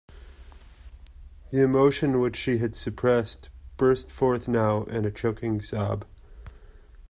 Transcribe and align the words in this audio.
The 1.51 1.61
emotion 1.61 2.19
which 2.19 2.35
she 2.35 2.57
had 2.57 2.73
suppressed 2.73 3.49
burst 3.77 4.09
forth 4.09 4.47
now 4.47 4.85
in 4.85 5.05
a 5.05 5.11
choking 5.11 5.61
sob. 5.61 6.05